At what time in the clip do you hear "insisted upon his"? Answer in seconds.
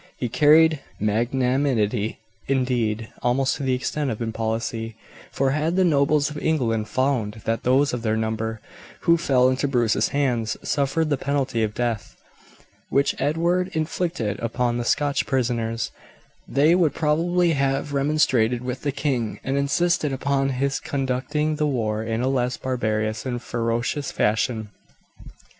19.55-20.79